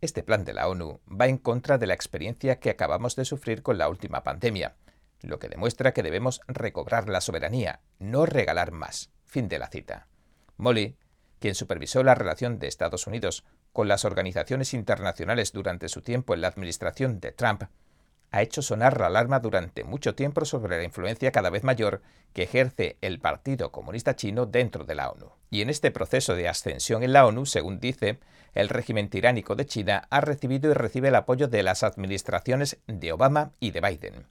Este 0.00 0.22
plan 0.22 0.44
de 0.44 0.54
la 0.54 0.68
ONU 0.68 1.00
va 1.08 1.26
en 1.26 1.38
contra 1.38 1.78
de 1.78 1.86
la 1.86 1.94
experiencia 1.94 2.58
que 2.58 2.70
acabamos 2.70 3.14
de 3.16 3.24
sufrir 3.24 3.62
con 3.62 3.78
la 3.78 3.88
última 3.88 4.22
pandemia, 4.22 4.74
lo 5.20 5.38
que 5.38 5.48
demuestra 5.48 5.92
que 5.92 6.02
debemos 6.02 6.40
recobrar 6.48 7.08
la 7.08 7.20
soberanía, 7.20 7.80
no 7.98 8.26
regalar 8.26 8.72
más. 8.72 9.10
Fin 9.24 9.48
de 9.48 9.58
la 9.58 9.68
cita. 9.68 10.08
Molly, 10.56 10.96
quien 11.38 11.54
supervisó 11.54 12.02
la 12.02 12.14
relación 12.14 12.58
de 12.58 12.66
Estados 12.66 13.06
Unidos 13.06 13.44
con 13.72 13.88
las 13.88 14.04
organizaciones 14.04 14.74
internacionales 14.74 15.52
durante 15.52 15.88
su 15.88 16.02
tiempo 16.02 16.34
en 16.34 16.40
la 16.40 16.48
administración 16.48 17.20
de 17.20 17.32
Trump, 17.32 17.64
ha 18.32 18.42
hecho 18.42 18.62
sonar 18.62 18.98
la 18.98 19.06
alarma 19.06 19.40
durante 19.40 19.84
mucho 19.84 20.14
tiempo 20.14 20.44
sobre 20.44 20.78
la 20.78 20.84
influencia 20.84 21.32
cada 21.32 21.50
vez 21.50 21.64
mayor 21.64 22.00
que 22.32 22.44
ejerce 22.44 22.96
el 23.02 23.20
Partido 23.20 23.70
Comunista 23.70 24.16
Chino 24.16 24.46
dentro 24.46 24.84
de 24.84 24.94
la 24.94 25.10
ONU. 25.10 25.30
Y 25.50 25.60
en 25.60 25.68
este 25.68 25.90
proceso 25.90 26.34
de 26.34 26.48
ascensión 26.48 27.02
en 27.02 27.12
la 27.12 27.26
ONU, 27.26 27.44
según 27.44 27.78
dice, 27.78 28.18
el 28.54 28.70
régimen 28.70 29.10
tiránico 29.10 29.54
de 29.54 29.66
China 29.66 30.06
ha 30.10 30.22
recibido 30.22 30.70
y 30.70 30.74
recibe 30.74 31.08
el 31.08 31.14
apoyo 31.14 31.46
de 31.46 31.62
las 31.62 31.82
administraciones 31.82 32.78
de 32.86 33.12
Obama 33.12 33.52
y 33.60 33.70
de 33.70 33.80
Biden. 33.82 34.26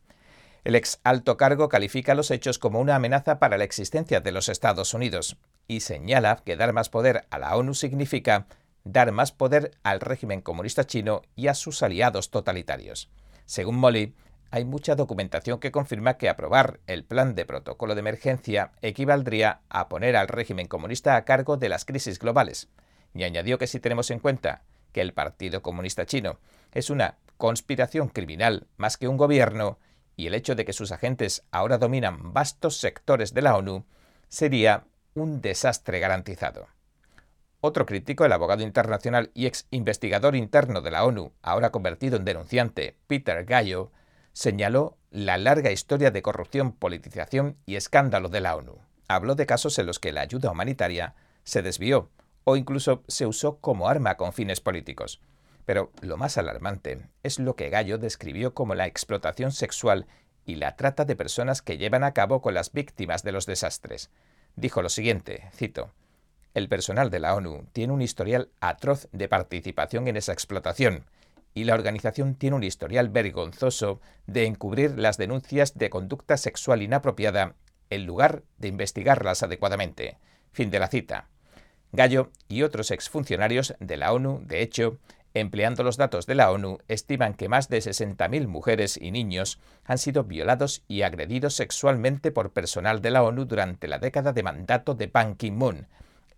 El 0.63 0.75
ex 0.75 0.99
alto 1.03 1.37
cargo 1.37 1.69
califica 1.69 2.13
los 2.13 2.29
hechos 2.29 2.59
como 2.59 2.79
una 2.79 2.95
amenaza 2.95 3.39
para 3.39 3.57
la 3.57 3.63
existencia 3.63 4.19
de 4.19 4.31
los 4.31 4.49
Estados 4.49 4.93
Unidos 4.93 5.37
y 5.67 5.79
señala 5.79 6.41
que 6.43 6.55
dar 6.55 6.73
más 6.73 6.89
poder 6.89 7.25
a 7.31 7.39
la 7.39 7.55
ONU 7.55 7.73
significa 7.73 8.45
dar 8.83 9.11
más 9.11 9.31
poder 9.31 9.71
al 9.83 9.99
régimen 9.99 10.41
comunista 10.41 10.85
chino 10.85 11.21
y 11.35 11.47
a 11.47 11.53
sus 11.53 11.83
aliados 11.83 12.31
totalitarios. 12.31 13.09
Según 13.45 13.77
Molly, 13.77 14.15
hay 14.49 14.65
mucha 14.65 14.95
documentación 14.95 15.59
que 15.59 15.71
confirma 15.71 16.17
que 16.17 16.27
aprobar 16.27 16.81
el 16.85 17.05
plan 17.05 17.35
de 17.35 17.45
protocolo 17.45 17.95
de 17.95 18.01
emergencia 18.01 18.73
equivaldría 18.81 19.61
a 19.69 19.87
poner 19.87 20.17
al 20.17 20.27
régimen 20.27 20.67
comunista 20.67 21.15
a 21.15 21.23
cargo 21.23 21.55
de 21.55 21.69
las 21.69 21.85
crisis 21.85 22.19
globales. 22.19 22.69
Y 23.13 23.23
añadió 23.23 23.57
que 23.57 23.67
si 23.67 23.79
tenemos 23.79 24.11
en 24.11 24.19
cuenta 24.19 24.63
que 24.91 25.01
el 25.01 25.13
Partido 25.13 25.61
Comunista 25.61 26.05
Chino 26.05 26.39
es 26.73 26.89
una 26.89 27.17
conspiración 27.37 28.09
criminal 28.09 28.67
más 28.77 28.97
que 28.97 29.07
un 29.07 29.17
gobierno, 29.17 29.79
y 30.17 30.27
el 30.27 30.35
hecho 30.35 30.53
de 30.55 30.65
que 30.65 30.73
sus 30.73 30.91
agentes 30.91 31.43
ahora 31.51 31.77
dominan 31.77 32.33
vastos 32.33 32.77
sectores 32.77 33.33
de 33.33 33.41
la 33.41 33.55
ONU, 33.55 33.85
sería 34.27 34.85
un 35.13 35.41
desastre 35.41 35.99
garantizado. 35.99 36.67
Otro 37.63 37.85
crítico, 37.85 38.25
el 38.25 38.31
abogado 38.31 38.63
internacional 38.63 39.29
y 39.35 39.45
ex 39.45 39.67
investigador 39.69 40.35
interno 40.35 40.81
de 40.81 40.89
la 40.89 41.05
ONU, 41.05 41.31
ahora 41.43 41.69
convertido 41.69 42.17
en 42.17 42.25
denunciante, 42.25 42.97
Peter 43.05 43.45
Gallo, 43.45 43.91
señaló 44.33 44.97
la 45.11 45.37
larga 45.37 45.71
historia 45.71 46.09
de 46.09 46.23
corrupción, 46.23 46.71
politización 46.71 47.57
y 47.67 47.75
escándalo 47.75 48.29
de 48.29 48.41
la 48.41 48.55
ONU. 48.55 48.79
Habló 49.07 49.35
de 49.35 49.45
casos 49.45 49.77
en 49.77 49.85
los 49.85 49.99
que 49.99 50.11
la 50.11 50.21
ayuda 50.21 50.49
humanitaria 50.49 51.13
se 51.43 51.61
desvió 51.61 52.09
o 52.45 52.55
incluso 52.55 53.03
se 53.07 53.27
usó 53.27 53.57
como 53.57 53.87
arma 53.87 54.17
con 54.17 54.33
fines 54.33 54.59
políticos. 54.59 55.21
Pero 55.65 55.91
lo 56.01 56.17
más 56.17 56.39
alarmante 56.39 57.09
es 57.21 57.37
lo 57.37 57.55
que 57.55 57.69
Gallo 57.69 57.99
describió 57.99 58.55
como 58.55 58.73
la 58.73 58.87
explotación 58.87 59.51
sexual 59.51 60.07
y 60.45 60.55
la 60.55 60.75
trata 60.75 61.05
de 61.05 61.15
personas 61.15 61.61
que 61.61 61.77
llevan 61.77 62.03
a 62.03 62.13
cabo 62.13 62.41
con 62.41 62.55
las 62.55 62.71
víctimas 62.71 63.21
de 63.21 63.33
los 63.33 63.45
desastres. 63.45 64.09
Dijo 64.55 64.81
lo 64.81 64.89
siguiente, 64.89 65.49
cito, 65.53 65.91
el 66.53 66.67
personal 66.67 67.09
de 67.09 67.19
la 67.19 67.35
ONU 67.35 67.65
tiene 67.71 67.93
un 67.93 68.01
historial 68.01 68.49
atroz 68.59 69.07
de 69.11 69.27
participación 69.27 70.07
en 70.07 70.17
esa 70.17 70.33
explotación 70.33 71.05
y 71.53 71.65
la 71.65 71.73
organización 71.73 72.35
tiene 72.35 72.55
un 72.55 72.63
historial 72.63 73.09
vergonzoso 73.09 73.99
de 74.25 74.45
encubrir 74.45 74.97
las 74.97 75.17
denuncias 75.17 75.77
de 75.77 75.89
conducta 75.89 76.37
sexual 76.37 76.81
inapropiada 76.81 77.55
en 77.89 78.05
lugar 78.05 78.43
de 78.57 78.69
investigarlas 78.69 79.43
adecuadamente. 79.43 80.17
Fin 80.51 80.71
de 80.71 80.79
la 80.79 80.87
cita. 80.87 81.27
Gallo 81.91 82.31
y 82.47 82.63
otros 82.63 82.91
exfuncionarios 82.91 83.75
de 83.79 83.97
la 83.97 84.13
ONU, 84.13 84.41
de 84.45 84.61
hecho, 84.61 84.97
empleando 85.33 85.83
los 85.83 85.97
datos 85.97 86.25
de 86.25 86.35
la 86.35 86.51
ONU, 86.51 86.79
estiman 86.87 87.33
que 87.33 87.49
más 87.49 87.67
de 87.67 87.79
60.000 87.79 88.47
mujeres 88.47 88.97
y 88.97 89.11
niños 89.11 89.59
han 89.83 89.97
sido 89.97 90.23
violados 90.23 90.83
y 90.87 91.01
agredidos 91.01 91.53
sexualmente 91.55 92.31
por 92.31 92.51
personal 92.51 93.01
de 93.01 93.11
la 93.11 93.23
ONU 93.23 93.45
durante 93.45 93.87
la 93.87 93.99
década 93.99 94.31
de 94.31 94.43
mandato 94.43 94.95
de 94.95 95.07
Ban 95.07 95.35
Ki-moon, 95.35 95.87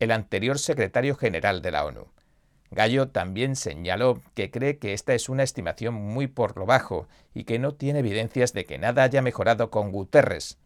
el 0.04 0.12
anterior 0.12 0.60
secretario 0.60 1.16
general 1.16 1.62
de 1.62 1.72
la 1.72 1.86
ONU. 1.86 2.08
Gallo 2.72 3.10
también 3.10 3.56
señaló 3.56 4.22
que 4.34 4.50
cree 4.50 4.78
que 4.78 4.94
esta 4.94 5.14
es 5.14 5.30
una 5.30 5.44
estimación 5.44 5.94
muy 5.94 6.28
por 6.28 6.58
lo 6.58 6.66
bajo 6.66 7.08
y 7.34 7.44
que 7.44 7.60
no 7.60 7.76
tiene 7.76 8.00
evidencias 8.00 8.54
de 8.54 8.66
que 8.66 8.80
nada 8.80 9.04
haya 9.04 9.22
mejorado 9.22 9.70
con 9.70 9.92
Guterres. 9.92 10.58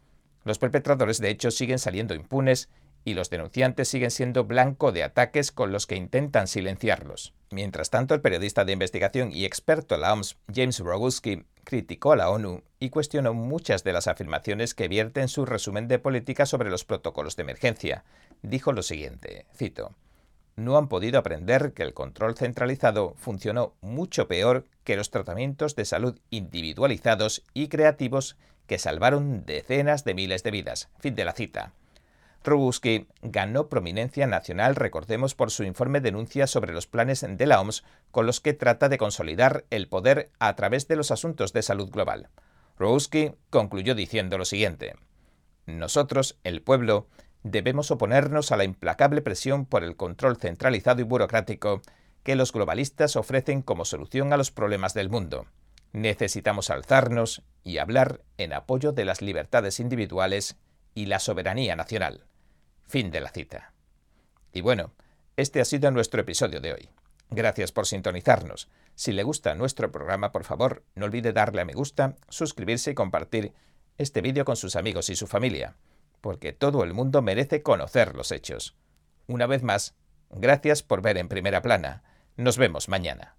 Los 0.45 0.57
perpetradores, 0.57 1.19
de 1.19 1.29
hecho, 1.29 1.51
siguen 1.51 1.79
saliendo 1.79 2.15
impunes 2.15 2.69
y 3.07 3.13
los 3.13 3.29
denunciantes 3.29 3.87
siguen 3.87 4.11
siendo 4.11 4.43
blanco 4.43 4.91
de 4.91 5.01
ataques 5.01 5.53
con 5.53 5.71
los 5.71 5.87
que 5.87 5.95
intentan 5.95 6.45
silenciarlos. 6.45 7.33
Mientras 7.51 7.89
tanto, 7.89 8.13
el 8.13 8.19
periodista 8.19 8.65
de 8.65 8.73
investigación 8.73 9.31
y 9.31 9.45
experto 9.45 9.95
en 9.95 10.01
la 10.01 10.11
OMS, 10.11 10.35
James 10.53 10.79
Roguski, 10.79 11.45
criticó 11.63 12.11
a 12.11 12.17
la 12.17 12.29
ONU 12.29 12.63
y 12.81 12.89
cuestionó 12.89 13.33
muchas 13.33 13.85
de 13.85 13.93
las 13.93 14.07
afirmaciones 14.07 14.73
que 14.73 14.89
vierte 14.89 15.21
en 15.21 15.29
su 15.29 15.45
resumen 15.45 15.87
de 15.87 15.99
política 15.99 16.45
sobre 16.45 16.69
los 16.69 16.83
protocolos 16.83 17.37
de 17.37 17.43
emergencia. 17.43 18.03
Dijo 18.41 18.73
lo 18.73 18.83
siguiente, 18.83 19.45
cito, 19.55 19.95
no 20.57 20.77
han 20.77 20.89
podido 20.89 21.17
aprender 21.17 21.71
que 21.71 21.83
el 21.83 21.93
control 21.93 22.35
centralizado 22.35 23.13
funcionó 23.15 23.73
mucho 23.79 24.27
peor 24.27 24.65
que 24.83 24.97
los 24.97 25.11
tratamientos 25.11 25.77
de 25.77 25.85
salud 25.85 26.19
individualizados 26.29 27.41
y 27.53 27.69
creativos 27.69 28.35
que 28.65 28.79
salvaron 28.79 29.45
decenas 29.45 30.03
de 30.03 30.13
miles 30.13 30.43
de 30.43 30.51
vidas. 30.51 30.89
Fin 30.99 31.15
de 31.15 31.23
la 31.23 31.31
cita. 31.31 31.71
Roguski 32.47 33.07
ganó 33.21 33.67
prominencia 33.67 34.25
nacional, 34.25 34.75
recordemos, 34.75 35.35
por 35.35 35.51
su 35.51 35.63
informe 35.63 35.99
denuncia 35.99 36.47
sobre 36.47 36.73
los 36.73 36.87
planes 36.87 37.25
de 37.27 37.45
la 37.45 37.59
OMS 37.59 37.83
con 38.11 38.25
los 38.25 38.39
que 38.39 38.53
trata 38.53 38.89
de 38.89 38.97
consolidar 38.97 39.65
el 39.69 39.87
poder 39.87 40.31
a 40.39 40.55
través 40.55 40.87
de 40.87 40.95
los 40.95 41.11
asuntos 41.11 41.53
de 41.53 41.61
salud 41.61 41.89
global. 41.89 42.29
Roguski 42.79 43.33
concluyó 43.49 43.95
diciendo 43.95 44.37
lo 44.37 44.45
siguiente. 44.45 44.95
Nosotros, 45.65 46.39
el 46.43 46.61
pueblo, 46.61 47.07
debemos 47.43 47.91
oponernos 47.91 48.51
a 48.51 48.57
la 48.57 48.63
implacable 48.63 49.21
presión 49.21 49.65
por 49.65 49.83
el 49.83 49.95
control 49.95 50.37
centralizado 50.37 51.01
y 51.01 51.03
burocrático 51.03 51.81
que 52.23 52.35
los 52.35 52.53
globalistas 52.53 53.15
ofrecen 53.15 53.61
como 53.61 53.83
solución 53.83 54.31
a 54.31 54.37
los 54.37 54.51
problemas 54.51 54.93
del 54.93 55.09
mundo. 55.09 55.47
Necesitamos 55.91 56.69
alzarnos 56.69 57.43
y 57.63 57.79
hablar 57.79 58.21
en 58.37 58.53
apoyo 58.53 58.91
de 58.91 59.05
las 59.05 59.21
libertades 59.21 59.79
individuales 59.79 60.57
y 60.93 61.05
la 61.07 61.19
soberanía 61.19 61.75
nacional. 61.75 62.25
Fin 62.87 63.11
de 63.11 63.19
la 63.19 63.29
cita. 63.29 63.73
Y 64.53 64.61
bueno, 64.61 64.93
este 65.35 65.59
ha 65.59 65.65
sido 65.65 65.91
nuestro 65.91 66.21
episodio 66.21 66.61
de 66.61 66.73
hoy. 66.73 66.89
Gracias 67.29 67.73
por 67.73 67.85
sintonizarnos. 67.85 68.69
Si 68.95 69.11
le 69.11 69.23
gusta 69.23 69.53
nuestro 69.55 69.91
programa, 69.91 70.31
por 70.31 70.45
favor, 70.45 70.83
no 70.95 71.05
olvide 71.05 71.33
darle 71.33 71.61
a 71.61 71.65
me 71.65 71.73
gusta, 71.73 72.15
suscribirse 72.29 72.91
y 72.91 72.95
compartir 72.95 73.53
este 73.97 74.21
vídeo 74.21 74.45
con 74.45 74.55
sus 74.55 74.77
amigos 74.77 75.09
y 75.09 75.15
su 75.15 75.27
familia, 75.27 75.75
porque 76.21 76.53
todo 76.53 76.83
el 76.83 76.93
mundo 76.93 77.21
merece 77.21 77.61
conocer 77.61 78.15
los 78.15 78.31
hechos. 78.31 78.77
Una 79.27 79.47
vez 79.47 79.63
más, 79.63 79.95
gracias 80.29 80.81
por 80.81 81.01
ver 81.01 81.17
en 81.17 81.27
primera 81.27 81.61
plana. 81.61 82.03
Nos 82.37 82.57
vemos 82.57 82.87
mañana. 82.87 83.35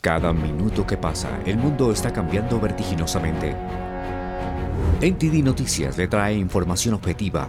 Cada 0.00 0.32
minuto 0.32 0.86
que 0.86 0.96
pasa, 0.96 1.40
el 1.46 1.56
mundo 1.56 1.92
está 1.92 2.12
cambiando 2.12 2.60
vertiginosamente. 2.60 3.54
NTD 5.00 5.44
Noticias 5.44 5.96
le 5.96 6.08
trae 6.08 6.34
información 6.34 6.94
objetiva 6.94 7.48